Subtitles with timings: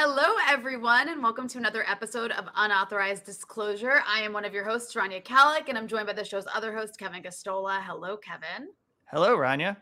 [0.00, 4.00] Hello, everyone, and welcome to another episode of Unauthorized Disclosure.
[4.06, 6.72] I am one of your hosts, Rania Khalek, and I'm joined by the show's other
[6.72, 7.82] host, Kevin Gosztola.
[7.82, 8.68] Hello, Kevin.
[9.10, 9.76] Hello, Rania.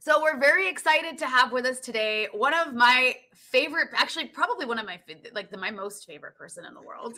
[0.00, 4.66] So we're very excited to have with us today one of my favorite, actually probably
[4.66, 4.98] one of my
[5.32, 7.14] like the, my most favorite person in the world,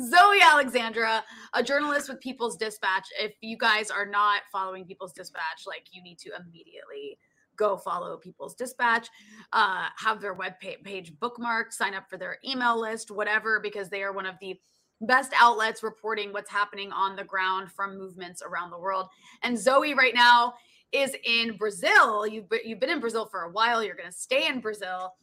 [0.00, 3.08] Zoe Alexandra, a journalist with People's Dispatch.
[3.18, 7.18] If you guys are not following People's Dispatch, like you need to immediately
[7.60, 9.08] go follow People's Dispatch,
[9.52, 14.02] uh, have their web page bookmarked, sign up for their email list, whatever, because they
[14.02, 14.58] are one of the
[15.02, 19.08] best outlets reporting what's happening on the ground from movements around the world.
[19.42, 20.54] And Zoe right now
[20.92, 22.26] is in Brazil.
[22.26, 23.84] You've been, you've been in Brazil for a while.
[23.84, 25.14] You're going to stay in Brazil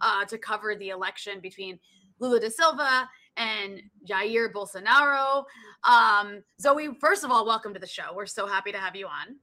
[0.00, 1.78] uh, to cover the election between
[2.20, 5.44] Lula da Silva and Jair Bolsonaro.
[5.84, 8.14] Um, Zoe, first of all, welcome to the show.
[8.14, 9.36] We're so happy to have you on.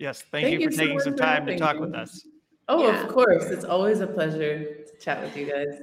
[0.00, 1.82] Yes, thank, thank you for taking some time to talk you.
[1.82, 2.26] with us.
[2.68, 3.02] Oh, yeah.
[3.02, 3.44] of course.
[3.44, 5.78] It's always a pleasure to chat with you guys.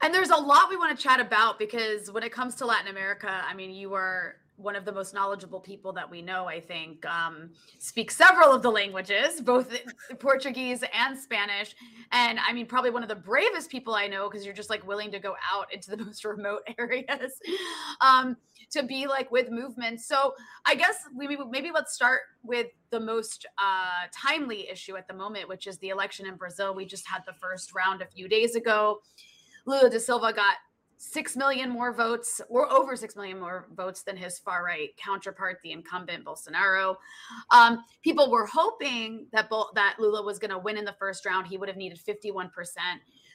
[0.00, 2.88] And there's a lot we want to chat about because when it comes to Latin
[2.88, 6.60] America, I mean, you are one of the most knowledgeable people that we know, I
[6.60, 9.72] think, um, speaks several of the languages, both
[10.18, 11.76] Portuguese and Spanish.
[12.10, 14.86] And I mean, probably one of the bravest people I know because you're just like
[14.86, 17.32] willing to go out into the most remote areas
[18.00, 18.36] um,
[18.72, 20.06] to be like with movements.
[20.06, 20.34] So
[20.66, 25.48] I guess we maybe let's start with the most uh, timely issue at the moment,
[25.48, 26.74] which is the election in Brazil.
[26.74, 29.00] We just had the first round a few days ago.
[29.66, 30.56] Lula da Silva got
[30.98, 35.58] 6 million more votes or over 6 million more votes than his far right counterpart
[35.62, 36.96] the incumbent bolsonaro.
[37.50, 41.46] Um, people were hoping that that lula was going to win in the first round.
[41.46, 42.50] He would have needed 51%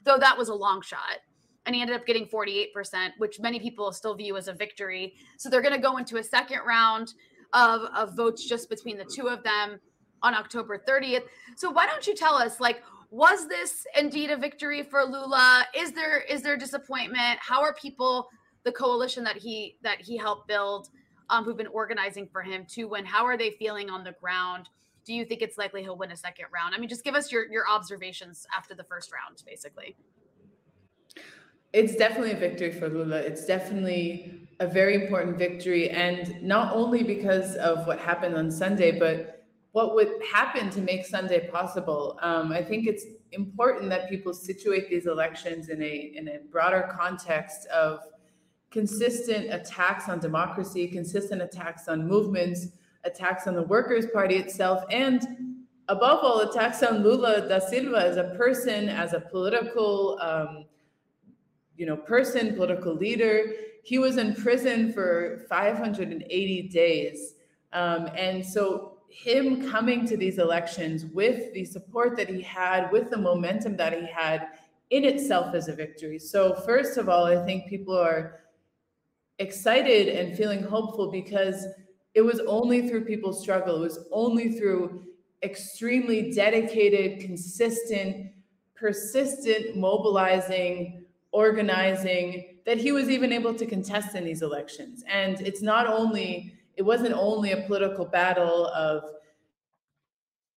[0.04, 1.20] though that was a long shot.
[1.66, 5.14] And he ended up getting 48% which many people still view as a victory.
[5.38, 7.14] So they're going to go into a second round
[7.54, 9.80] of, of votes just between the two of them
[10.22, 11.24] on october 30th
[11.58, 12.82] so why don't you tell us like
[13.14, 15.68] was this indeed a victory for Lula?
[15.76, 17.38] Is there is there disappointment?
[17.40, 18.28] How are people,
[18.64, 20.90] the coalition that he that he helped build,
[21.30, 23.06] um, who've been organizing for him to win?
[23.06, 24.68] How are they feeling on the ground?
[25.06, 26.74] Do you think it's likely he'll win a second round?
[26.74, 29.96] I mean, just give us your your observations after the first round, basically.
[31.72, 33.18] It's definitely a victory for Lula.
[33.18, 38.98] It's definitely a very important victory, and not only because of what happened on Sunday,
[38.98, 39.43] but
[39.74, 42.18] what would happen to make Sunday possible.
[42.22, 46.90] Um, I think it's important that people situate these elections in a in a broader
[46.96, 48.00] context of
[48.70, 52.68] consistent attacks on democracy, consistent attacks on movements,
[53.04, 55.22] attacks on the Workers' Party itself, and
[55.88, 60.66] above all, attacks on Lula da Silva as a person, as a political, um,
[61.76, 63.52] you know, person, political leader.
[63.84, 67.34] He was in prison for 580 days,
[67.74, 73.12] um, and so him coming to these elections with the support that he had, with
[73.12, 74.48] the momentum that he had,
[74.90, 76.18] in itself is a victory.
[76.18, 78.42] So, first of all, I think people are
[79.38, 81.66] excited and feeling hopeful because
[82.16, 85.04] it was only through people's struggle, it was only through
[85.44, 88.32] extremely dedicated, consistent,
[88.76, 95.04] persistent mobilizing, organizing that he was even able to contest in these elections.
[95.08, 99.04] And it's not only it wasn't only a political battle of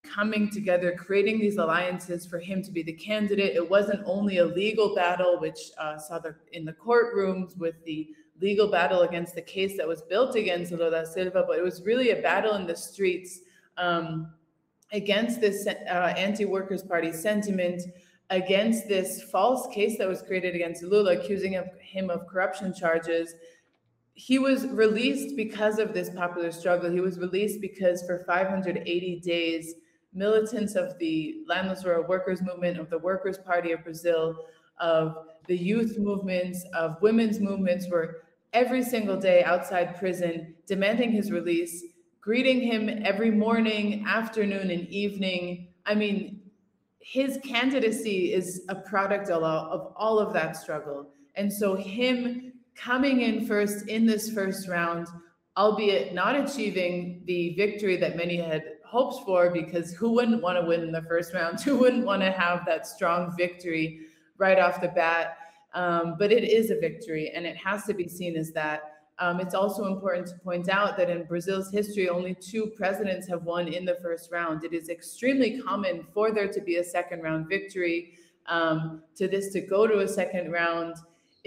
[0.03, 3.57] coming together, creating these alliances for him to be the candidate.
[3.57, 8.09] It wasn't only a legal battle, which uh, saw the in the courtrooms with the
[8.41, 12.11] legal battle against the case that was built against Lula Silva, but it was really
[12.11, 13.41] a battle in the streets
[13.79, 14.33] um,
[14.93, 17.83] against this uh, anti-workers party sentiment,
[18.31, 23.35] against this false case that was created against Lula, accusing him of corruption charges
[24.17, 26.91] he was released because of this popular struggle.
[26.91, 29.75] He was released because for 580 days,
[30.15, 34.47] militants of the Landless Rural Workers Movement, of the Workers' Party of Brazil,
[34.81, 38.23] of the youth movements, of women's movements were
[38.55, 41.85] every single day outside prison demanding his release,
[42.23, 45.69] greeting him every morning, afternoon, and evening.
[45.85, 46.41] I mean,
[47.01, 51.11] his candidacy is a product of all of that struggle.
[51.35, 52.46] And so, him
[52.77, 55.09] coming in first in this first round,
[55.57, 60.67] albeit not achieving the victory that many had hoped for, because who wouldn't want to
[60.67, 61.61] win in the first round?
[61.63, 64.01] Who wouldn't want to have that strong victory
[64.39, 65.39] right off the bat?
[65.75, 68.93] Um, but it is a victory, and it has to be seen as that.
[69.19, 73.45] Um, it's also important to point out that in Brazil's history, only two presidents have
[73.45, 74.63] won in the first round.
[74.63, 78.13] It is extremely common for there to be a second round victory,
[78.47, 80.97] um, to this to go to a second round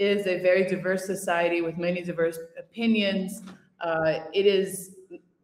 [0.00, 3.42] is a very diverse society with many diverse opinions.
[3.80, 4.96] Uh, it is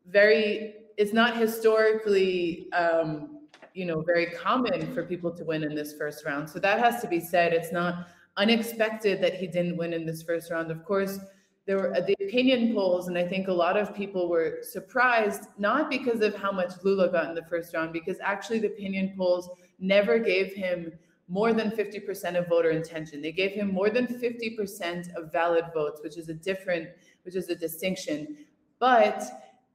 [0.09, 3.41] very, it's not historically, um,
[3.75, 6.49] you know, very common for people to win in this first round.
[6.49, 7.53] So that has to be said.
[7.53, 8.09] It's not
[8.39, 10.71] unexpected that he didn't win in this first round.
[10.71, 11.19] Of course,
[11.67, 15.91] there were the opinion polls, and I think a lot of people were surprised, not
[15.91, 19.51] because of how much Lula got in the first round, because actually the opinion polls
[19.79, 20.93] never gave him
[21.29, 23.21] more than 50% of voter intention.
[23.21, 26.89] They gave him more than 50% of valid votes, which is a different,
[27.25, 28.37] which is a distinction.
[28.79, 29.23] But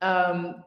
[0.02, 0.64] um,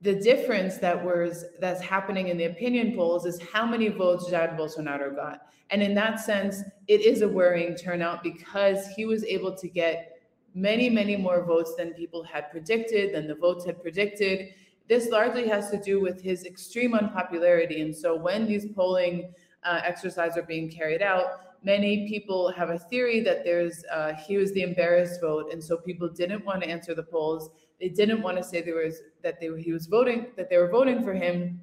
[0.00, 4.56] the difference that was that's happening in the opinion polls is how many votes Jair
[4.56, 5.46] Bolsonaro got.
[5.70, 10.20] And in that sense, it is a worrying turnout because he was able to get
[10.54, 14.50] many, many more votes than people had predicted, than the votes had predicted.
[14.88, 17.80] This largely has to do with his extreme unpopularity.
[17.80, 19.32] And so when these polling
[19.64, 24.36] uh, exercises are being carried out, many people have a theory that there's uh, he
[24.36, 27.50] was the embarrassed vote, and so people didn't want to answer the polls.
[27.80, 30.70] They didn't want to say there was that they he was voting that they were
[30.70, 31.60] voting for him.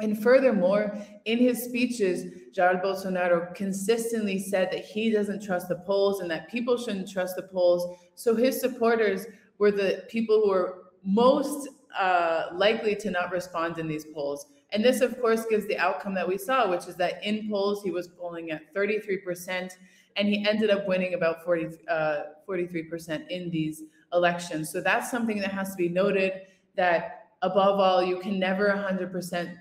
[0.00, 2.24] And furthermore, in his speeches,
[2.56, 7.34] Jair Bolsonaro consistently said that he doesn't trust the polls and that people shouldn't trust
[7.34, 7.98] the polls.
[8.14, 9.26] So his supporters
[9.58, 14.46] were the people who were most uh, likely to not respond in these polls.
[14.70, 17.82] And this, of course, gives the outcome that we saw, which is that in polls,
[17.82, 19.72] he was polling at 33%,
[20.16, 24.70] and he ended up winning about 40, uh, 43% in these elections.
[24.70, 26.32] So that's something that has to be noted
[26.76, 29.54] that, above all, you can never 100%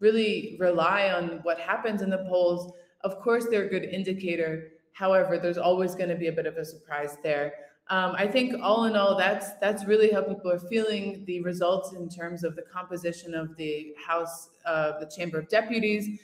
[0.00, 2.72] really rely on what happens in the polls.
[3.02, 4.68] Of course, they're a good indicator.
[4.92, 7.52] However, there's always going to be a bit of a surprise there.
[7.90, 11.94] Um, I think all in all, that's that's really how people are feeling the results
[11.94, 16.20] in terms of the composition of the House, uh, the Chamber of Deputies.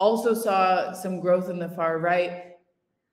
[0.00, 2.54] Also saw some growth in the far right.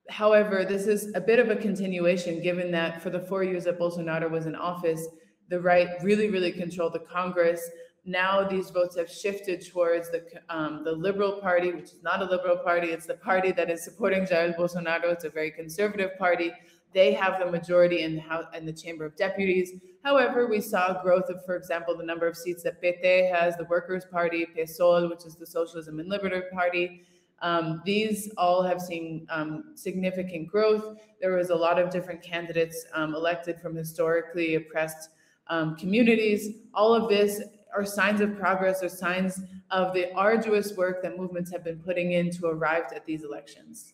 [0.09, 3.77] However, this is a bit of a continuation, given that for the four years that
[3.77, 5.05] Bolsonaro was in office,
[5.49, 7.61] the right really, really controlled the Congress.
[8.03, 12.25] Now these votes have shifted towards the um, the Liberal Party, which is not a
[12.25, 12.87] liberal party.
[12.87, 15.11] It's the party that is supporting Jair Bolsonaro.
[15.11, 16.51] It's a very conservative party
[16.93, 19.73] they have the majority in the House in the Chamber of Deputies.
[20.03, 23.65] However, we saw growth of, for example, the number of seats that PT has, the
[23.65, 27.05] Workers' Party, PSOL, which is the Socialism and Liberty Party.
[27.41, 30.97] Um, these all have seen um, significant growth.
[31.21, 35.09] There was a lot of different candidates um, elected from historically oppressed
[35.47, 36.57] um, communities.
[36.73, 37.41] All of this
[37.75, 42.13] are signs of progress, or signs of the arduous work that movements have been putting
[42.13, 43.93] in to arrive at these elections.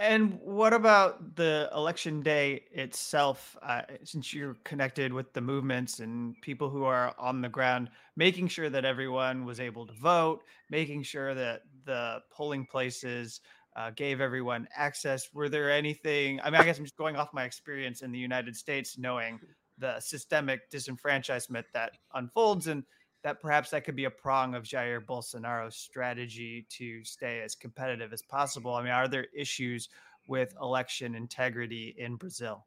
[0.00, 3.54] And what about the election day itself?
[3.62, 8.48] Uh, since you're connected with the movements and people who are on the ground, making
[8.48, 13.42] sure that everyone was able to vote, making sure that the polling places
[13.76, 15.28] uh, gave everyone access.
[15.34, 16.40] Were there anything?
[16.40, 19.38] I mean, I guess I'm just going off my experience in the United States, knowing
[19.76, 22.84] the systemic disenfranchisement that unfolds and
[23.22, 28.12] that perhaps that could be a prong of Jair Bolsonaro's strategy to stay as competitive
[28.12, 28.74] as possible.
[28.74, 29.88] I mean, are there issues
[30.26, 32.64] with election integrity in Brazil?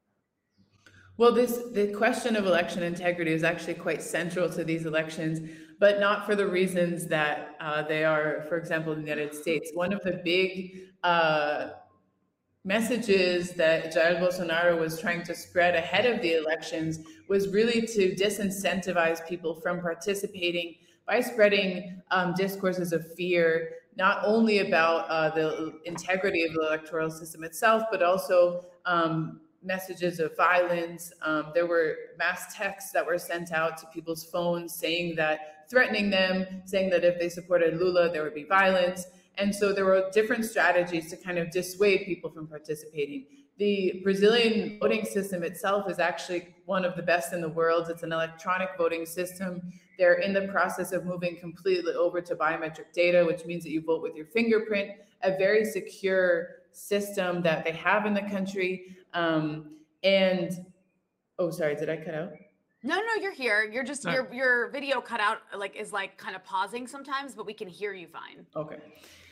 [1.16, 5.48] Well, this the question of election integrity is actually quite central to these elections,
[5.78, 9.70] but not for the reasons that uh, they are, for example, in the United States.
[9.74, 11.70] One of the big uh,
[12.64, 18.14] messages that Jair Bolsonaro was trying to spread ahead of the elections was really to
[18.14, 20.76] disincentivize people from participating
[21.06, 27.10] by spreading um, discourses of fear, not only about uh, the integrity of the electoral
[27.10, 31.12] system itself, but also um, messages of violence.
[31.22, 36.08] Um, there were mass texts that were sent out to people's phones saying that, threatening
[36.10, 39.06] them, saying that if they supported Lula, there would be violence.
[39.38, 43.26] And so there were different strategies to kind of dissuade people from participating.
[43.58, 47.88] The Brazilian voting system itself is actually one of the best in the world.
[47.88, 49.72] It's an electronic voting system.
[49.98, 53.80] They're in the process of moving completely over to biometric data, which means that you
[53.80, 54.90] vote with your fingerprint,
[55.22, 58.96] a very secure system that they have in the country.
[59.12, 60.66] Um, and
[61.38, 62.30] oh, sorry, did I cut out?
[62.86, 63.64] No, no, you're here.
[63.64, 67.46] You're just your your video cut out like is like kind of pausing sometimes, but
[67.46, 68.44] we can hear you fine.
[68.54, 68.76] Okay.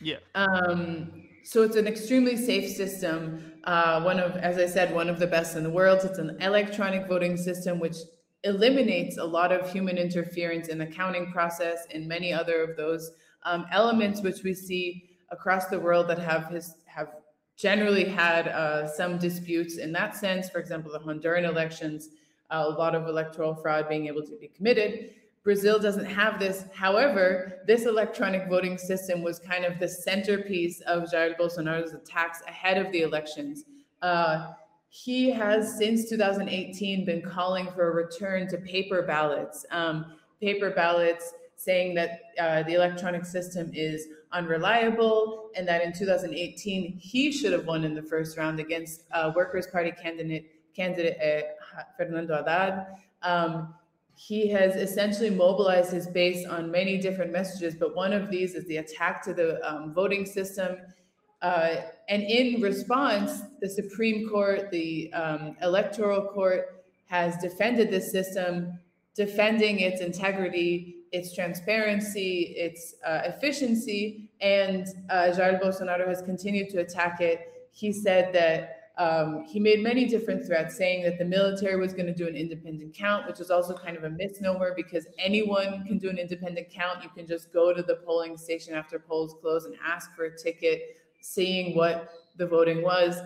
[0.01, 0.17] Yeah.
[0.35, 3.53] Um, so it's an extremely safe system.
[3.65, 6.01] Uh, one of, as I said, one of the best in the world.
[6.03, 7.97] It's an electronic voting system which
[8.45, 13.11] eliminates a lot of human interference in the counting process and many other of those
[13.45, 17.09] um, elements which we see across the world that have his have
[17.57, 20.49] generally had uh, some disputes in that sense.
[20.49, 22.09] For example, the Honduran elections
[22.53, 25.11] a lot of electoral fraud being able to be committed.
[25.43, 26.65] Brazil doesn't have this.
[26.73, 32.79] However, this electronic voting system was kind of the centerpiece of Jair Bolsonaro's attacks ahead
[32.79, 33.65] of the elections.
[34.03, 34.53] Uh,
[34.89, 39.67] he has since 2018 been calling for a return to paper ballots.
[39.71, 46.99] Um, paper ballots saying that uh, the electronic system is unreliable and that in 2018
[46.99, 51.19] he should have won in the first round against uh, Workers' Party candidate candidate
[51.77, 52.87] uh, Fernando Haddad.
[53.23, 53.75] Um,
[54.15, 58.67] he has essentially mobilized his base on many different messages, but one of these is
[58.67, 60.77] the attack to the um, voting system.
[61.41, 61.77] Uh,
[62.09, 68.79] and in response, the Supreme Court, the um, Electoral Court has defended this system,
[69.15, 76.79] defending its integrity its transparency, its uh, efficiency, and uh, Jair Bolsonaro has continued to
[76.79, 77.69] attack it.
[77.71, 82.07] He said that um, he made many different threats, saying that the military was going
[82.07, 85.99] to do an independent count, which was also kind of a misnomer because anyone can
[85.99, 87.03] do an independent count.
[87.03, 90.37] You can just go to the polling station after polls close and ask for a
[90.37, 93.19] ticket, seeing what the voting was.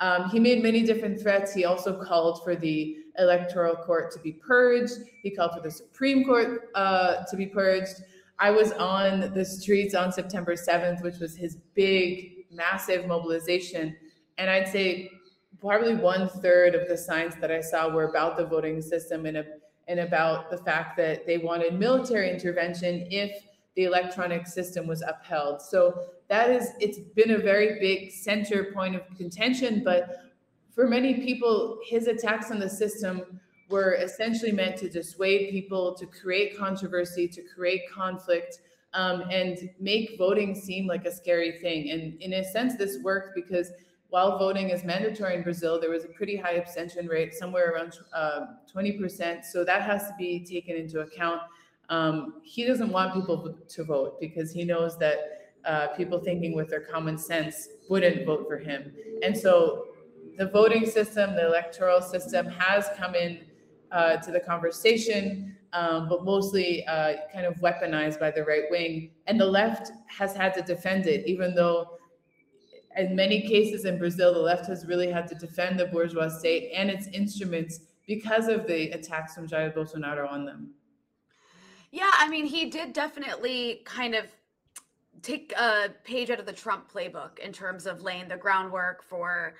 [0.00, 1.54] Um, he made many different threats.
[1.54, 4.94] He also called for the electoral court to be purged.
[5.22, 8.02] He called for the Supreme Court uh, to be purged.
[8.40, 13.96] I was on the streets on September 7th, which was his big, massive mobilization.
[14.38, 15.10] And I'd say
[15.60, 19.44] probably one third of the signs that I saw were about the voting system and,
[19.88, 23.44] and about the fact that they wanted military intervention if
[23.76, 25.60] the electronic system was upheld.
[25.60, 30.20] So that is, it's been a very big center point of contention, but
[30.74, 36.06] for many people, his attacks on the system were essentially meant to dissuade people, to
[36.06, 38.60] create controversy, to create conflict,
[38.92, 41.90] um, and make voting seem like a scary thing.
[41.90, 43.70] And in a sense, this worked because
[44.14, 47.98] while voting is mandatory in Brazil, there was a pretty high abstention rate, somewhere around
[48.12, 48.42] uh,
[48.72, 49.44] 20%.
[49.44, 51.40] So that has to be taken into account.
[51.88, 55.18] Um, he doesn't want people to vote because he knows that
[55.64, 58.92] uh, people thinking with their common sense wouldn't vote for him.
[59.24, 59.88] And so
[60.38, 63.40] the voting system, the electoral system has come in
[63.90, 69.10] uh, to the conversation, um, but mostly uh, kind of weaponized by the right wing.
[69.26, 71.98] And the left has had to defend it, even though
[72.96, 76.70] in many cases in Brazil, the left has really had to defend the bourgeois state
[76.74, 80.74] and its instruments because of the attacks from Jair Bolsonaro on them.
[81.90, 84.26] Yeah, I mean, he did definitely kind of
[85.22, 89.54] take a page out of the Trump playbook in terms of laying the groundwork for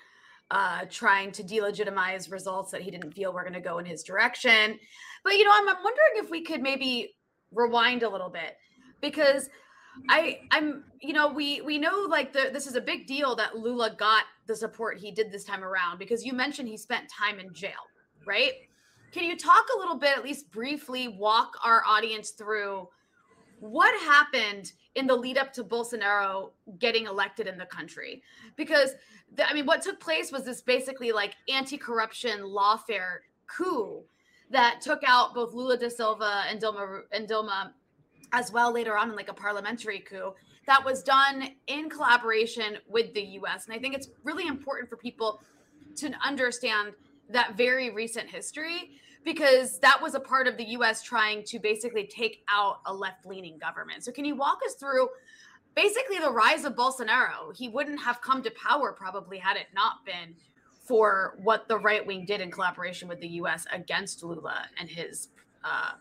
[0.51, 4.03] uh, trying to delegitimize results that he didn't feel were going to go in his
[4.03, 4.79] direction.
[5.23, 7.15] But you know, I'm, I'm wondering if we could maybe
[7.51, 8.57] rewind a little bit
[9.01, 9.49] because
[10.09, 13.57] I I'm you know we we know like the, this is a big deal that
[13.57, 17.39] Lula got the support he did this time around because you mentioned he spent time
[17.39, 17.73] in jail,
[18.27, 18.53] right?
[19.13, 22.89] Can you talk a little bit, at least briefly, walk our audience through
[23.61, 28.23] what happened in the lead up to Bolsonaro getting elected in the country?
[28.57, 28.91] Because
[29.37, 34.03] the, I mean, what took place was this basically like anti-corruption lawfare coup
[34.51, 37.71] that took out both Lula da Silva and Dilma and Dilma
[38.35, 40.35] as well later on in like a parliamentary coup
[40.67, 43.67] that was done in collaboration with the US.
[43.67, 45.41] And I think it's really important for people
[45.97, 46.93] to understand
[47.31, 52.07] that very recent history because that was a part of the US trying to basically
[52.07, 54.05] take out a left leaning government.
[54.05, 55.09] So, can you walk us through
[55.75, 57.55] basically the rise of Bolsonaro.
[57.57, 60.35] He wouldn't have come to power probably had it not been
[60.87, 63.67] for what the right wing did in collaboration with the U.S.
[63.73, 65.31] against Lula and his
[65.65, 65.93] uh,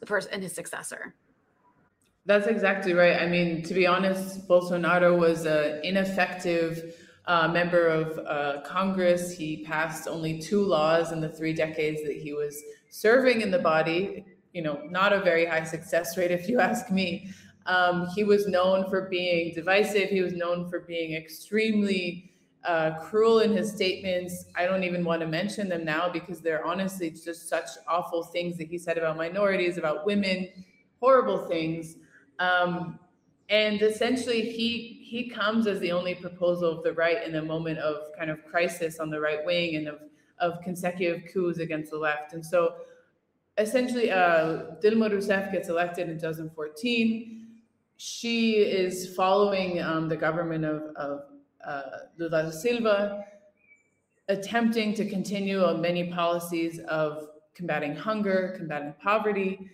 [0.00, 1.14] the person and his successor.
[2.26, 3.22] That's exactly right.
[3.22, 9.30] I mean, to be honest, Bolsonaro was an ineffective uh, member of uh, Congress.
[9.30, 13.60] He passed only two laws in the three decades that he was serving in the
[13.60, 14.24] body.
[14.52, 17.30] You know, not a very high success rate, if you ask me.
[17.66, 20.08] Um, he was known for being divisive.
[20.08, 22.32] He was known for being extremely
[22.64, 24.46] uh, cruel in his statements.
[24.56, 28.58] I don't even want to mention them now because they're honestly just such awful things
[28.58, 30.48] that he said about minorities, about women,
[30.98, 31.96] horrible things.
[32.38, 32.98] Um,
[33.48, 37.78] and essentially, he he comes as the only proposal of the right in a moment
[37.78, 40.00] of kind of crisis on the right wing and of
[40.38, 42.32] of consecutive coups against the left.
[42.32, 42.74] And so,
[43.56, 47.36] essentially, uh, Dilma Rousseff gets elected in 2014
[47.96, 51.20] she is following um, the government of, of
[51.66, 51.82] uh,
[52.18, 53.24] Lula da Silva,
[54.28, 59.70] attempting to continue on many policies of combating hunger, combating poverty.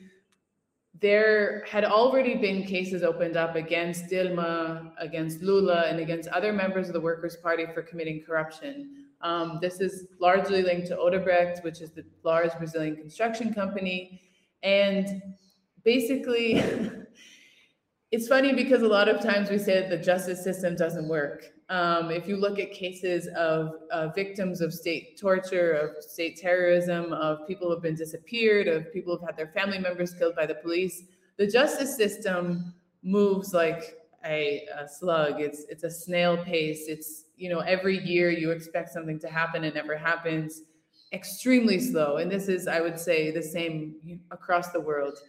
[1.02, 6.87] There had already been cases opened up against Dilma, against Lula, and against other members
[6.87, 9.06] of the Workers' Party for committing corruption.
[9.21, 14.23] Um, this is largely linked to Odebrecht, which is the large Brazilian construction company.
[14.62, 15.21] And
[15.85, 16.62] basically,
[18.12, 21.47] it's funny because a lot of times we say that the justice system doesn't work.
[21.73, 27.14] Um, if you look at cases of uh, victims of state torture, of state terrorism,
[27.14, 30.45] of people who have been disappeared, of people who've had their family members killed by
[30.45, 31.05] the police,
[31.38, 35.41] the justice system moves like a, a, slug.
[35.41, 36.88] It's it's a snail pace.
[36.88, 40.64] It's you know every year you expect something to happen, it never happens.
[41.14, 45.21] Extremely slow, and this is I would say the same across the world.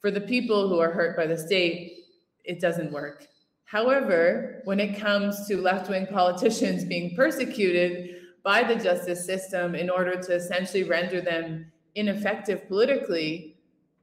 [0.00, 2.06] For the people who are hurt by the state,
[2.42, 3.28] it doesn't work.
[3.74, 9.90] However, when it comes to left wing politicians being persecuted by the justice system in
[9.90, 13.56] order to essentially render them ineffective politically,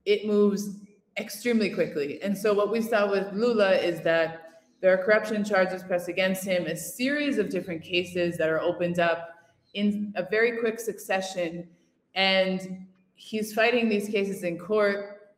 [0.05, 0.75] it moves
[1.17, 2.21] extremely quickly.
[2.21, 4.41] And so what we saw with Lula is that
[4.81, 8.99] there are corruption charges pressed against him, a series of different cases that are opened
[8.99, 9.29] up
[9.73, 11.69] in a very quick succession.
[12.13, 15.31] And he's fighting these cases in court.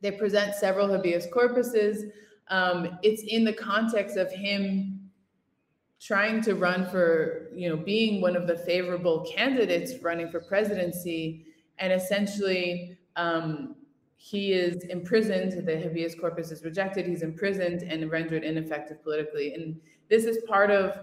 [0.00, 2.10] They present several habeas corpuses.
[2.50, 5.10] Um, it's in the context of him
[6.00, 11.44] trying to run for, you know, being one of the favorable candidates running for presidency
[11.78, 13.76] and essentially um,
[14.16, 15.66] he is imprisoned.
[15.66, 17.06] The habeas corpus is rejected.
[17.06, 19.54] He's imprisoned and rendered ineffective politically.
[19.54, 20.98] And this is part of,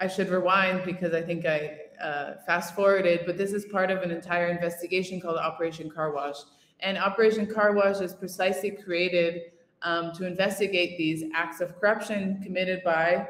[0.00, 4.02] I should rewind because I think I uh, fast forwarded, but this is part of
[4.02, 6.36] an entire investigation called Operation Car Wash.
[6.80, 9.52] And Operation Car Wash is precisely created
[9.84, 13.28] um, to investigate these acts of corruption committed by,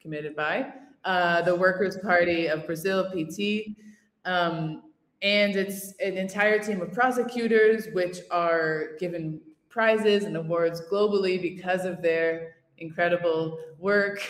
[0.00, 0.72] committed by
[1.04, 3.76] uh, the Workers' Party of Brazil, PT.
[4.24, 4.82] Um,
[5.22, 11.84] and it's an entire team of prosecutors, which are given prizes and awards globally because
[11.84, 14.20] of their incredible work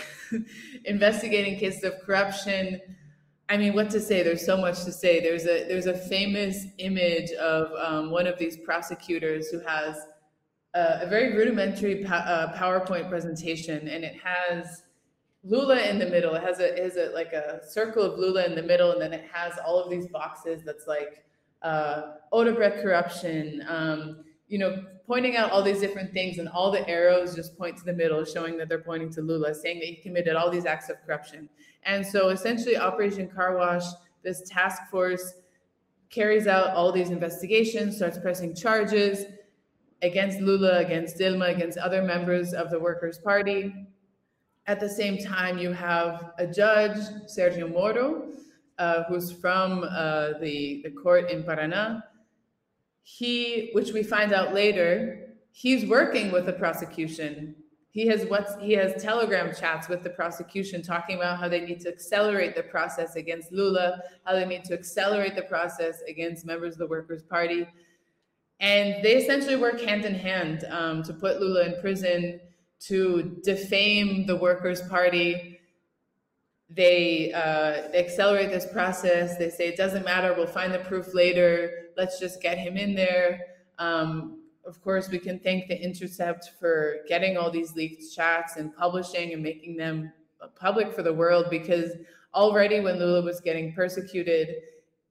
[0.85, 2.81] investigating cases of corruption.
[3.49, 4.23] I mean, what to say?
[4.23, 5.21] There's so much to say.
[5.21, 9.97] There's a there's a famous image of um, one of these prosecutors who has
[10.75, 14.83] a, a very rudimentary uh, PowerPoint presentation, and it has
[15.43, 16.35] Lula in the middle.
[16.35, 19.01] It has a it has a like a circle of Lula in the middle, and
[19.01, 21.25] then it has all of these boxes that's like
[21.63, 23.65] uh, Odebrecht corruption.
[23.69, 27.77] Um, you know, pointing out all these different things, and all the arrows just point
[27.79, 30.67] to the middle, showing that they're pointing to Lula, saying that he committed all these
[30.67, 31.49] acts of corruption.
[31.85, 33.85] And so, essentially, Operation Car Wash,
[34.23, 35.35] this task force
[36.11, 39.25] carries out all these investigations, starts pressing charges
[40.03, 43.75] against Lula, against Dilma, against other members of the Workers' Party
[44.71, 48.29] at the same time, you have a judge, Sergio Moro,
[48.79, 52.03] uh, who's from uh, the, the court in Paraná.
[53.03, 57.57] He, which we find out later, he's working with the prosecution.
[57.91, 61.81] He has what's he has telegram chats with the prosecution talking about how they need
[61.81, 66.75] to accelerate the process against Lula, how they need to accelerate the process against members
[66.75, 67.67] of the Workers' Party.
[68.61, 72.41] And they essentially work hand in hand um, to put Lula in prison
[72.81, 75.59] to defame the Workers' Party.
[76.69, 79.39] They, uh, they accelerate this process.
[79.39, 80.35] They say it doesn't matter.
[80.35, 81.89] We'll find the proof later.
[81.97, 83.41] Let's just get him in there.
[83.79, 88.77] Um, of course, we can thank the Intercept for getting all these leaked chats and
[88.77, 90.13] publishing and making them
[90.55, 91.93] public for the world because
[92.35, 94.57] already when Lula was getting persecuted,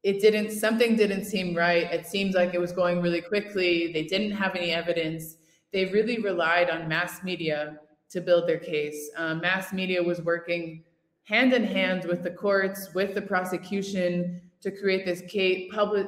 [0.03, 1.91] it didn't something didn't seem right.
[1.91, 3.91] It seems like it was going really quickly.
[3.91, 5.35] They didn't have any evidence
[5.71, 7.77] they really relied on mass media
[8.09, 9.11] to build their case.
[9.15, 10.83] Um, mass media was working
[11.23, 16.07] hand in hand with the courts, with the prosecution to create this case, public,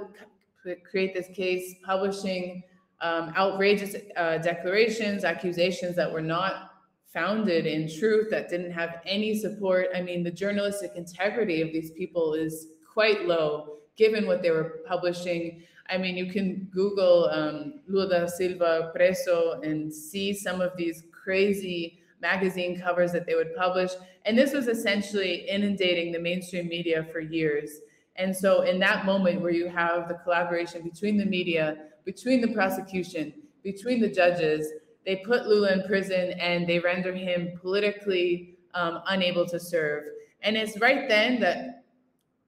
[0.89, 2.63] create this case, publishing
[3.01, 6.71] um, outrageous uh, declarations, accusations that were not
[7.13, 9.87] founded in truth, that didn't have any support.
[9.95, 14.79] I mean, the journalistic integrity of these people is quite low, given what they were
[14.87, 15.61] publishing.
[15.87, 21.99] I mean, you can Google um, Lula Silva preso and see some of these crazy
[22.19, 23.91] magazine covers that they would publish.
[24.25, 27.69] And this was essentially inundating the mainstream media for years.
[28.15, 31.65] And so, in that moment where you have the collaboration between the media,
[32.03, 33.33] between the prosecution,
[33.63, 34.67] between the judges,
[35.05, 40.03] they put Lula in prison and they render him politically um, unable to serve.
[40.41, 41.80] And it's right then that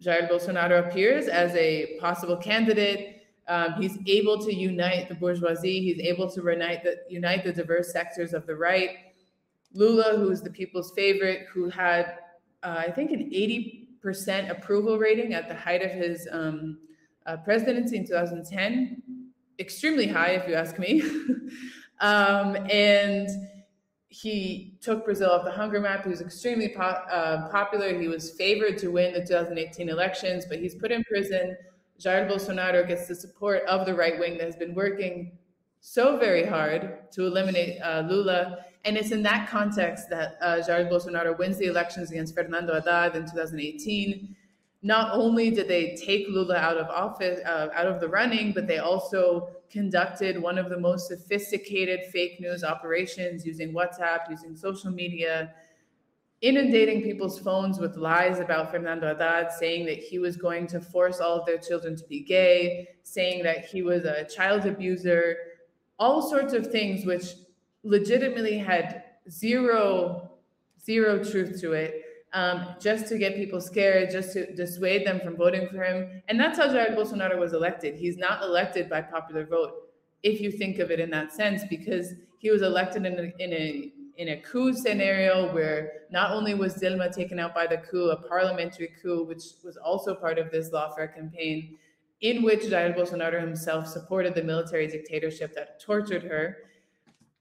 [0.04, 3.14] Jair Bolsonaro appears as a possible candidate
[3.48, 5.82] um, he's able to unite the bourgeoisie.
[5.82, 8.92] He's able to unite the, unite the diverse sectors of the right.
[9.74, 12.18] Lula, who is the people's favorite, who had,
[12.64, 16.78] uh, I think, an 80% approval rating at the height of his um,
[17.26, 19.02] uh, presidency in 2010,
[19.60, 21.02] extremely high, if you ask me.
[22.00, 23.30] um, and
[24.14, 26.04] he took Brazil off the hunger map.
[26.04, 28.00] He was extremely po- uh, popular.
[28.00, 31.58] He was favored to win the 2018 elections, but he's put in prison
[32.00, 35.38] Jair Bolsonaro gets the support of the right wing that has been working
[35.80, 38.66] so very hard to eliminate uh, Lula.
[38.86, 43.16] And it's in that context that uh, Jair Bolsonaro wins the elections against Fernando Haddad
[43.16, 44.36] in 2018.
[44.82, 48.68] Not only did they take Lula out of office, uh, out of the running, but
[48.68, 54.92] they also conducted one of the most sophisticated fake news operations using WhatsApp, using social
[54.92, 55.56] media,
[56.42, 61.20] inundating people's phones with lies about Fernando Haddad, saying that he was going to force
[61.20, 65.36] all of their children to be gay, saying that he was a child abuser,
[65.98, 67.34] all sorts of things which
[67.82, 70.30] legitimately had zero
[70.80, 72.03] zero truth to it
[72.34, 76.22] um, just to get people scared, just to dissuade them from voting for him.
[76.28, 77.96] And that's how Jair Bolsonaro was elected.
[77.96, 79.90] He's not elected by popular vote,
[80.24, 83.54] if you think of it in that sense, because he was elected in a, in
[83.54, 88.10] a in a coup scenario where not only was Dilma taken out by the coup,
[88.10, 91.78] a parliamentary coup, which was also part of this lawfare campaign,
[92.22, 96.58] in which Jair Bolsonaro himself supported the military dictatorship that tortured her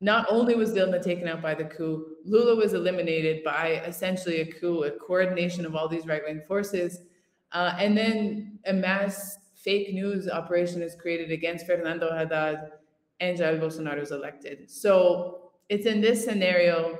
[0.02, 4.46] not only was Dilma taken out by the coup, Lula was eliminated by essentially a
[4.46, 7.02] coup, a coordination of all these right wing forces.
[7.52, 12.72] Uh, and then a mass fake news operation is created against Fernando Haddad
[13.20, 14.68] and Jair Bolsonaro is elected.
[14.68, 16.98] So it's in this scenario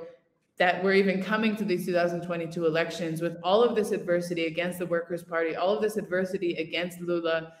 [0.57, 4.85] that we're even coming to these 2022 elections with all of this adversity against the
[4.85, 7.51] Workers' Party, all of this adversity against Lula.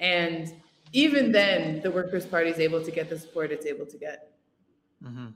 [0.00, 0.50] And
[0.92, 4.31] even then, the Workers' Party is able to get the support it's able to get.
[5.02, 5.26] Mm-hmm.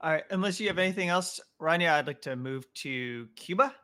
[0.00, 0.24] All right.
[0.30, 3.74] Unless you have anything else, Rania, I'd like to move to Cuba.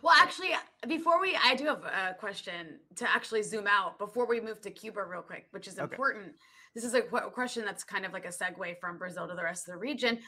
[0.00, 0.50] Well, actually,
[0.86, 4.70] before we, I do have a question to actually zoom out before we move to
[4.70, 5.92] Cuba, real quick, which is okay.
[5.92, 6.34] important.
[6.74, 9.68] This is a question that's kind of like a segue from Brazil to the rest
[9.68, 10.18] of the region.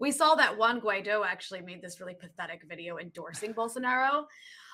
[0.00, 4.24] We saw that Juan Guaido actually made this really pathetic video endorsing Bolsonaro.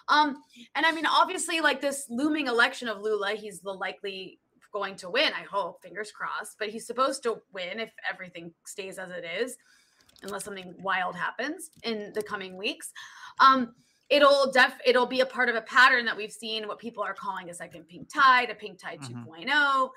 [0.08, 0.36] Um,
[0.74, 4.38] and I mean, obviously, like this looming election of Lula, he's the likely
[4.74, 5.32] going to win.
[5.32, 6.56] I hope, fingers crossed.
[6.58, 9.56] But he's supposed to win if everything stays as it is,
[10.22, 12.92] unless something wild happens in the coming weeks.
[13.40, 13.72] Um,
[14.10, 17.14] it'll def it'll be a part of a pattern that we've seen what people are
[17.14, 19.30] calling a second pink tide, a pink tide mm-hmm.
[19.30, 19.88] 2.0.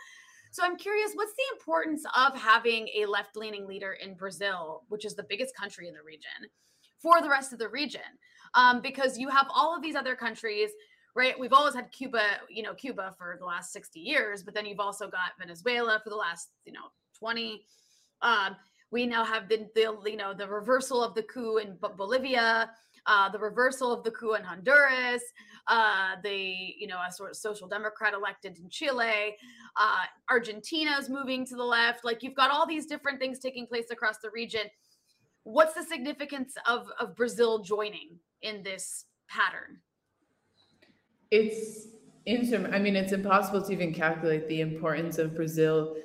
[0.51, 5.13] So I'm curious, what's the importance of having a left-leaning leader in Brazil, which is
[5.13, 6.49] the biggest country in the region,
[7.01, 8.01] for the rest of the region?
[8.53, 10.69] Um, because you have all of these other countries
[11.17, 11.37] right?
[11.37, 14.79] We've always had Cuba, you know, Cuba for the last 60 years, but then you've
[14.79, 17.63] also got Venezuela for the last, you know, 20.
[18.21, 18.55] Um,
[18.91, 22.69] we now have the, the, you know, the reversal of the coup in Bolivia,
[23.07, 25.23] uh, the reversal of the coup in Honduras,
[25.67, 29.35] uh, the, you know, a sort of social democrat elected in Chile,
[29.75, 32.05] uh, Argentina's moving to the left.
[32.05, 34.67] Like you've got all these different things taking place across the region.
[35.45, 39.79] What's the significance of, of Brazil joining in this pattern?
[41.31, 41.87] It's
[42.27, 45.95] I mean, it's impossible to even calculate the importance of Brazil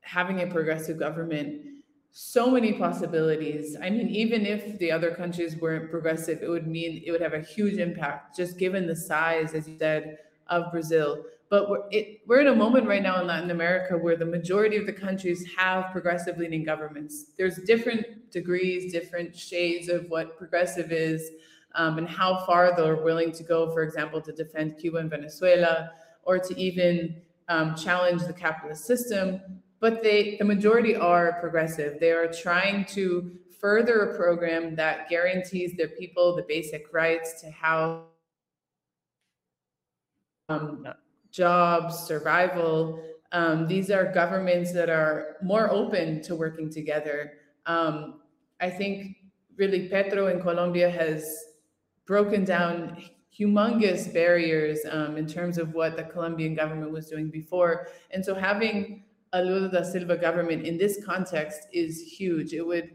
[0.00, 1.62] having a progressive government.
[2.10, 3.76] So many possibilities.
[3.80, 7.32] I mean, even if the other countries weren't progressive, it would mean it would have
[7.32, 11.24] a huge impact, just given the size, as you said, of Brazil.
[11.48, 14.76] But we're, it, we're in a moment right now in Latin America where the majority
[14.76, 17.26] of the countries have progressive leaning governments.
[17.38, 21.30] There's different degrees, different shades of what progressive is
[21.74, 25.90] um, and how far they're willing to go, for example, to defend Cuba and Venezuela,
[26.24, 29.40] or to even um, challenge the capitalist system.
[29.80, 31.98] But they, the majority are progressive.
[31.98, 37.50] They are trying to further a program that guarantees their people the basic rights to
[37.50, 38.04] how
[40.48, 40.86] um,
[41.30, 43.02] jobs, survival.
[43.32, 47.34] Um, these are governments that are more open to working together.
[47.66, 48.20] Um,
[48.60, 49.16] I think
[49.56, 51.44] really Petro in Colombia has
[52.06, 53.02] broken down
[53.38, 57.88] humongous barriers um, in terms of what the Colombian government was doing before.
[58.10, 62.52] And so having a Lula da Silva government in this context is huge.
[62.52, 62.90] It would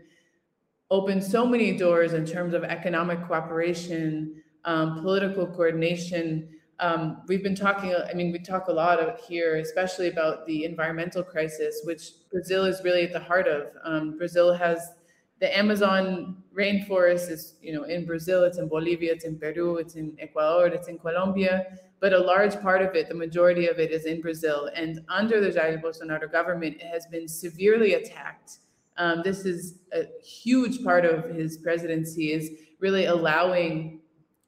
[0.91, 6.49] open so many doors in terms of economic cooperation, um, political coordination.
[6.79, 11.23] Um, we've been talking, I mean, we talk a lot here, especially about the environmental
[11.23, 13.69] crisis, which Brazil is really at the heart of.
[13.83, 14.91] Um, Brazil has
[15.39, 19.95] the Amazon rainforest is, you know, in Brazil, it's in Bolivia, it's in Peru, it's
[19.95, 21.65] in Ecuador, it's in Colombia,
[21.99, 24.69] but a large part of it, the majority of it is in Brazil.
[24.75, 28.59] And under the Jair Bolsonaro government, it has been severely attacked.
[28.97, 34.01] Um, this is a huge part of his presidency is really allowing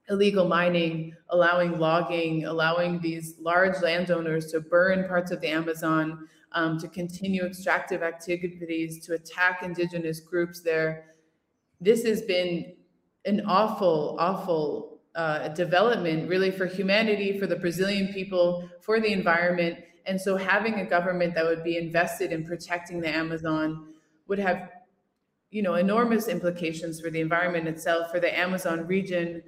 [0.09, 6.79] illegal mining, allowing logging, allowing these large landowners to burn parts of the Amazon, um,
[6.79, 11.15] to continue extractive activities, to attack indigenous groups there.
[11.79, 12.73] This has been
[13.25, 19.79] an awful, awful uh, development, really, for humanity, for the Brazilian people, for the environment.
[20.05, 23.93] And so, having a government that would be invested in protecting the Amazon
[24.27, 24.69] would have,
[25.51, 29.43] you know, enormous implications for the environment itself, for the Amazon region,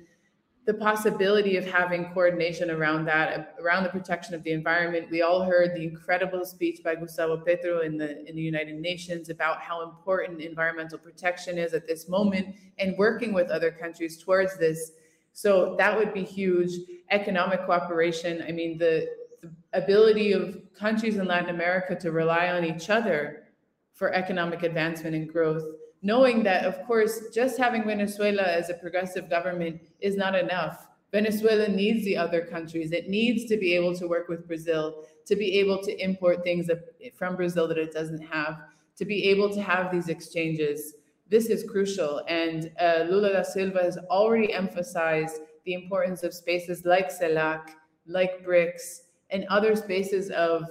[0.66, 5.08] the possibility of having coordination around that, around the protection of the environment.
[5.10, 9.30] We all heard the incredible speech by Gustavo Petro in the in the United Nations
[9.30, 14.58] about how important environmental protection is at this moment and working with other countries towards
[14.58, 14.92] this.
[15.34, 16.72] So that would be huge.
[17.10, 18.44] Economic cooperation.
[18.48, 19.10] I mean, the,
[19.42, 23.48] the ability of countries in Latin America to rely on each other
[23.94, 25.64] for economic advancement and growth
[26.02, 30.88] knowing that, of course, just having Venezuela as a progressive government is not enough.
[31.12, 32.92] Venezuela needs the other countries.
[32.92, 36.70] It needs to be able to work with Brazil, to be able to import things
[37.16, 38.62] from Brazil that it doesn't have,
[38.96, 40.96] to be able to have these exchanges.
[41.30, 42.22] This is crucial.
[42.28, 47.72] And uh, Lula da Silva has already emphasized the importance of spaces like CELAC,
[48.08, 50.64] like BRICS, and other spaces of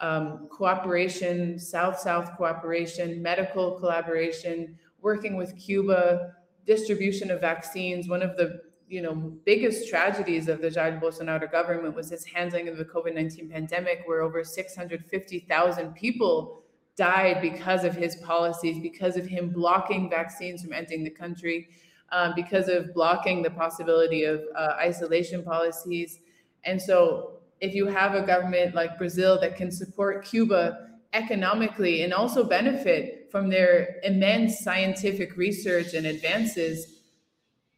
[0.00, 6.34] um, cooperation, South-South cooperation, medical collaboration, working with Cuba,
[6.66, 8.08] distribution of vaccines.
[8.08, 12.68] One of the you know biggest tragedies of the Jair Bolsonaro government was his handling
[12.68, 16.62] of the COVID-19 pandemic, where over 650,000 people
[16.96, 21.68] died because of his policies, because of him blocking vaccines from entering the country,
[22.12, 26.18] um, because of blocking the possibility of uh, isolation policies.
[26.64, 32.12] And so if you have a government like Brazil that can support Cuba economically and
[32.12, 37.00] also benefit from their immense scientific research and advances,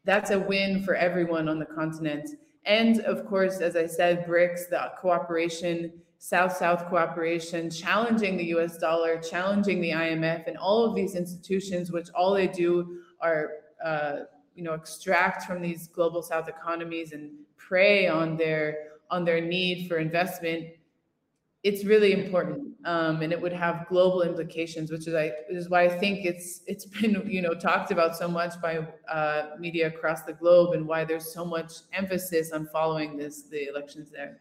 [0.04, 2.28] that's a win for everyone on the continent.
[2.64, 8.78] And of course, as I said, BRICS, the cooperation, South South cooperation, challenging the US
[8.78, 13.50] dollar, challenging the IMF, and all of these institutions, which all they do are
[13.84, 14.18] uh,
[14.54, 19.86] you know extract from these global south economies and prey on their on their need
[19.88, 20.66] for investment,
[21.62, 25.84] it's really important, um, and it would have global implications, which is I is why
[25.84, 30.22] I think it's it's been you know talked about so much by uh, media across
[30.22, 34.40] the globe, and why there's so much emphasis on following this the elections there.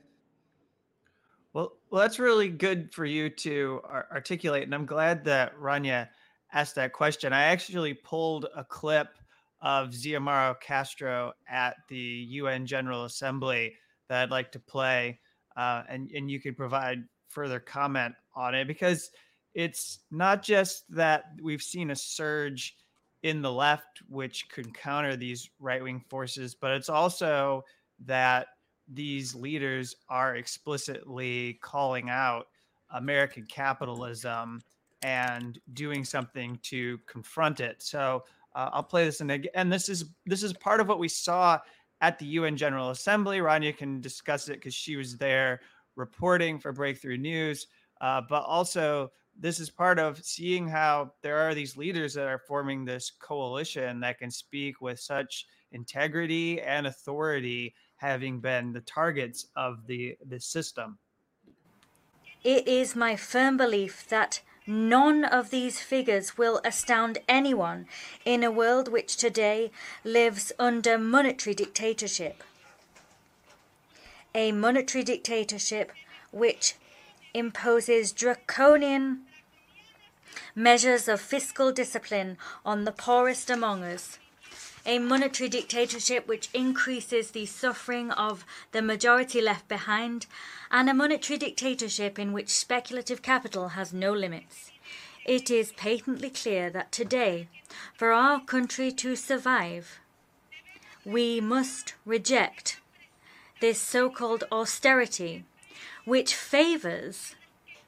[1.54, 3.82] Well, well, that's really good for you to
[4.12, 6.08] articulate, and I'm glad that Rania
[6.54, 7.34] asked that question.
[7.34, 9.10] I actually pulled a clip
[9.62, 13.74] of Xiomara Castro at the UN General Assembly
[14.12, 15.22] that I'd like to play,
[15.56, 19.10] uh, and and you could provide further comment on it because
[19.54, 22.76] it's not just that we've seen a surge
[23.24, 27.64] in the left which could counter these right wing forces, but it's also
[28.06, 28.48] that
[28.92, 32.48] these leaders are explicitly calling out
[32.90, 34.60] American capitalism
[35.04, 37.82] and doing something to confront it.
[37.82, 41.08] So uh, I'll play this, and and this is this is part of what we
[41.08, 41.60] saw
[42.02, 43.38] at the UN General Assembly.
[43.40, 45.62] Rania can discuss it because she was there
[45.96, 47.68] reporting for Breakthrough News.
[48.02, 52.40] Uh, but also, this is part of seeing how there are these leaders that are
[52.40, 59.48] forming this coalition that can speak with such integrity and authority, having been the targets
[59.56, 60.98] of the, the system.
[62.44, 67.88] It is my firm belief that None of these figures will astound anyone
[68.24, 69.70] in a world which today
[70.06, 72.42] lives under monetary dictatorship.
[74.34, 75.92] A monetary dictatorship
[76.32, 76.76] which
[77.34, 79.24] imposes draconian
[80.56, 84.20] measures of fiscal discipline on the poorest among us
[84.86, 90.26] a monetary dictatorship which increases the suffering of the majority left behind,
[90.72, 94.72] and a monetary dictatorship in which speculative capital has no limits.
[95.26, 97.48] It is patently clear that today,
[97.94, 100.00] for our country to survive,
[101.06, 102.80] we must reject
[103.60, 105.44] this so called austerity,
[106.06, 107.36] which favors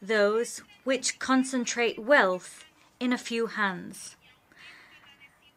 [0.02, 2.66] those which concentrate wealth
[3.00, 4.16] in a few hands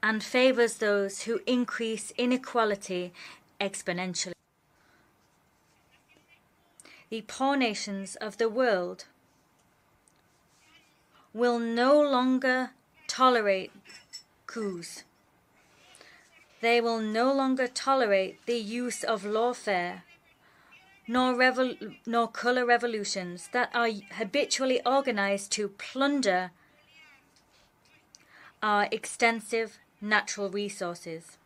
[0.08, 3.12] and favors those who increase inequality
[3.60, 4.34] exponentially.
[7.10, 9.06] The poor nations of the world
[11.34, 12.70] will no longer
[13.08, 13.72] tolerate
[14.46, 15.02] coups.
[16.60, 20.02] They will no longer tolerate the use of lawfare
[21.08, 26.52] nor, revol- nor colour revolutions that are habitually organized to plunder
[28.62, 31.38] our extensive natural resources.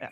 [0.00, 0.08] Yeah.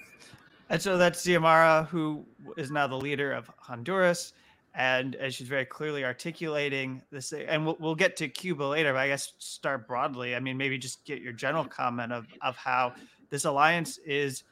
[0.68, 2.24] And so that's Xiomara, who
[2.56, 4.32] is now the leader of Honduras.
[4.74, 9.00] And as she's very clearly articulating this, and we'll, we'll get to Cuba later, but
[9.00, 10.36] I guess start broadly.
[10.36, 12.94] I mean, maybe just get your general comment of, of how
[13.30, 14.44] this alliance is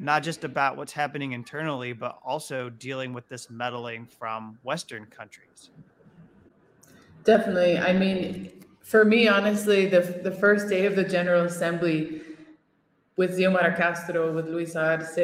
[0.00, 5.70] not just about what's happening internally, but also dealing with this meddling from Western countries.
[7.22, 7.78] Definitely.
[7.78, 8.50] I mean,
[8.90, 12.22] for me, honestly, the the first day of the General Assembly
[13.16, 15.18] with Xiomara Castro, with Luis Arce,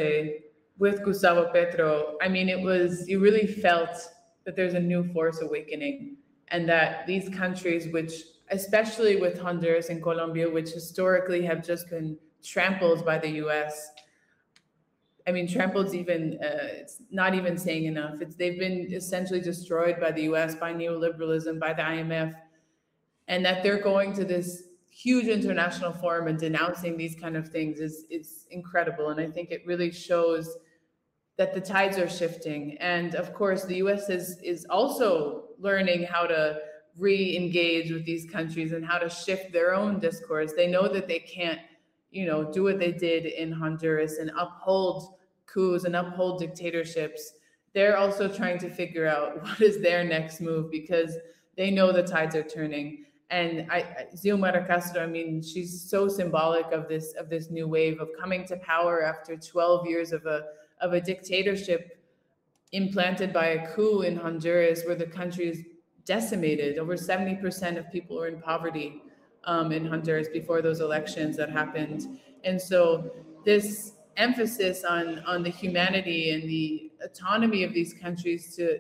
[0.79, 2.17] with Gustavo Petro.
[2.21, 3.97] I mean, it was, you really felt
[4.45, 8.13] that there's a new force awakening and that these countries, which,
[8.51, 13.93] especially with Honduras and Colombia, which historically have just been trampled by the US,
[15.27, 18.21] I mean, trampled's even, uh, it's not even saying enough.
[18.21, 22.35] It's, they've been essentially destroyed by the US, by neoliberalism, by the IMF,
[23.29, 27.81] and that they're going to this huge international forum and denouncing these kind of things
[27.81, 29.11] is, is incredible.
[29.11, 30.57] And I think it really shows
[31.37, 32.79] that the tides are shifting.
[32.79, 36.61] And of course, the US is, is also learning how to
[36.97, 40.53] re-engage with these countries and how to shift their own discourse.
[40.57, 41.61] They know that they can't,
[42.11, 45.17] you know, do what they did in Honduras and uphold
[45.57, 47.33] coups and uphold dictatorships,
[47.73, 51.17] they're also trying to figure out what is their next move because
[51.57, 53.06] they know the tides are turning.
[53.31, 58.01] And I, Xiomara Castro, I mean, she's so symbolic of this of this new wave
[58.01, 60.45] of coming to power after 12 years of a
[60.81, 61.99] of a dictatorship
[62.73, 65.65] implanted by a coup in Honduras, where the country is
[66.05, 66.79] decimated.
[66.79, 69.03] Over 70% of people are in poverty
[69.45, 72.19] um, in Honduras before those elections that happened.
[72.45, 73.11] And so
[73.45, 78.79] this emphasis on on the humanity and the autonomy of these countries to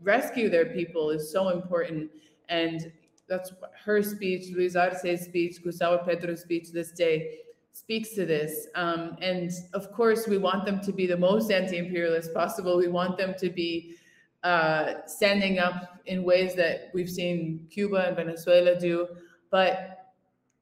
[0.00, 2.10] rescue their people is so important
[2.48, 2.92] and
[3.28, 3.52] that's
[3.84, 7.40] her speech luis arce's speech gustavo petro's speech this day
[7.76, 8.68] speaks to this.
[8.74, 12.78] Um, and of course we want them to be the most anti-imperialist possible.
[12.78, 13.96] We want them to be
[14.42, 19.08] uh, standing up in ways that we've seen cuba and venezuela do.
[19.50, 20.12] But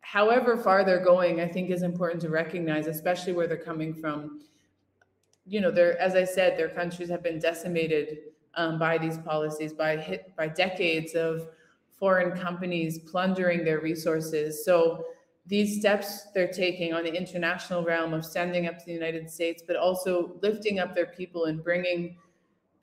[0.00, 4.40] however far they're going, I think is important to recognize, especially where they're coming from.
[5.46, 8.18] You know, they're as I said, their countries have been decimated
[8.56, 11.46] um, by these policies, by hit by decades of
[11.96, 14.64] foreign companies plundering their resources.
[14.64, 15.04] So
[15.46, 19.62] these steps they're taking on the international realm of standing up to the United States,
[19.66, 22.16] but also lifting up their people and bringing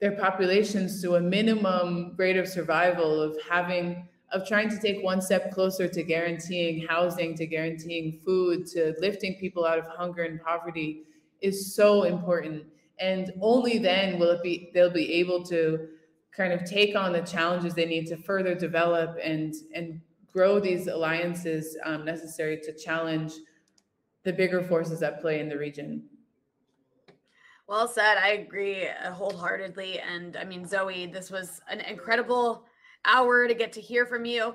[0.00, 5.20] their populations to a minimum rate of survival of having of trying to take one
[5.20, 10.42] step closer to guaranteeing housing, to guaranteeing food, to lifting people out of hunger and
[10.42, 11.02] poverty
[11.42, 12.64] is so important.
[12.98, 15.88] And only then will it be they'll be able to
[16.36, 20.00] kind of take on the challenges they need to further develop and and
[20.32, 23.34] grow these alliances um, necessary to challenge
[24.24, 26.02] the bigger forces at play in the region.
[27.68, 28.16] Well said.
[28.18, 30.00] I agree wholeheartedly.
[30.00, 32.64] And I mean, Zoe, this was an incredible
[33.04, 34.54] hour to get to hear from you.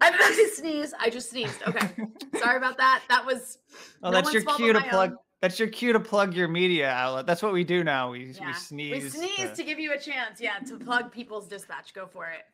[0.00, 0.94] I'm about to sneeze.
[0.98, 1.62] I just sneezed.
[1.66, 1.90] Okay.
[2.38, 3.02] Sorry about that.
[3.08, 3.58] That was.
[4.02, 5.12] Oh, no that's your cue to plug.
[5.12, 5.18] Own.
[5.40, 7.26] That's your cue to plug your media outlet.
[7.26, 8.10] That's what we do now.
[8.10, 8.46] We, yeah.
[8.46, 9.04] we sneeze.
[9.04, 9.54] We sneeze to...
[9.56, 10.40] to give you a chance.
[10.40, 11.94] Yeah, to plug People's Dispatch.
[11.94, 12.44] Go for it.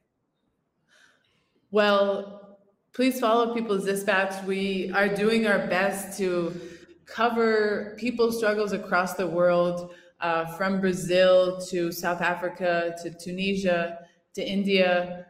[1.71, 2.59] Well,
[2.93, 4.45] please follow People's Dispatch.
[4.45, 6.61] We are doing our best to
[7.07, 13.99] cover people's struggles across the world, uh, from Brazil to South Africa to Tunisia
[14.35, 15.27] to India.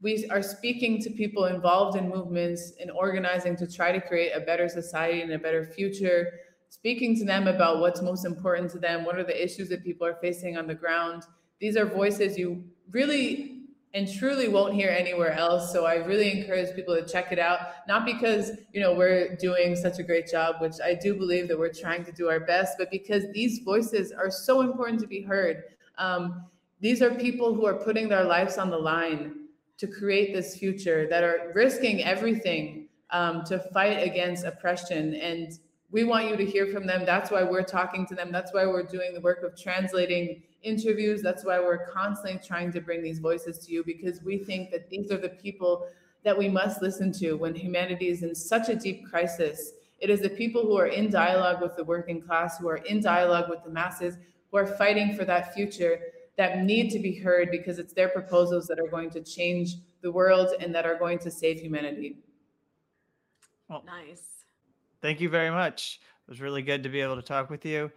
[0.00, 4.40] We are speaking to people involved in movements and organizing to try to create a
[4.40, 6.32] better society and a better future,
[6.68, 10.06] speaking to them about what's most important to them, what are the issues that people
[10.06, 11.24] are facing on the ground.
[11.60, 13.58] These are voices you really
[13.94, 15.72] and truly won't hear anywhere else.
[15.72, 17.60] So I really encourage people to check it out.
[17.88, 21.58] Not because, you know, we're doing such a great job, which I do believe that
[21.58, 25.22] we're trying to do our best, but because these voices are so important to be
[25.22, 25.62] heard.
[25.96, 26.44] Um,
[26.80, 29.46] these are people who are putting their lives on the line
[29.78, 35.14] to create this future, that are risking everything um, to fight against oppression.
[35.14, 35.58] And
[35.90, 37.06] we want you to hear from them.
[37.06, 38.30] That's why we're talking to them.
[38.30, 41.22] That's why we're doing the work of translating interviews.
[41.22, 44.90] That's why we're constantly trying to bring these voices to you because we think that
[44.90, 45.88] these are the people
[46.24, 49.72] that we must listen to when humanity is in such a deep crisis.
[49.98, 53.00] It is the people who are in dialogue with the working class, who are in
[53.00, 54.16] dialogue with the masses,
[54.50, 56.00] who are fighting for that future
[56.36, 60.12] that need to be heard because it's their proposals that are going to change the
[60.12, 62.18] world and that are going to save humanity.
[63.68, 64.37] Well, nice.
[65.02, 66.00] Thank you very much.
[66.26, 67.90] It was really good to be able to talk with you.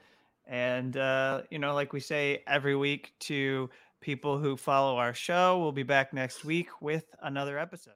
[0.48, 3.70] And, uh, you know, like we say every week to
[4.02, 7.94] people who follow our show, we'll be back next week with another episode.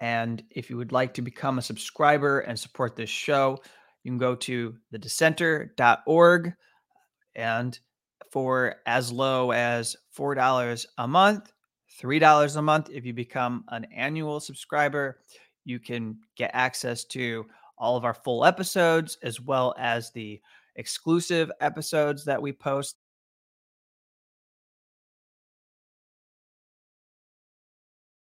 [0.00, 3.58] And if you would like to become a subscriber and support this show,
[4.02, 6.54] you can go to thedissenter.org
[7.34, 7.78] and
[8.30, 11.52] for as low as $4 a month,
[12.00, 12.90] $3 a month.
[12.90, 15.18] If you become an annual subscriber,
[15.64, 17.46] you can get access to
[17.78, 20.40] all of our full episodes as well as the
[20.76, 22.96] exclusive episodes that we post